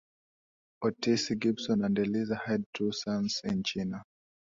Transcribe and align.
Otis 0.81 1.29
Gibson 1.37 1.83
and 1.83 1.99
Eliza 1.99 2.33
had 2.43 2.65
two 2.73 2.91
sons 2.91 3.39
in 3.43 3.61
China. 3.61 4.03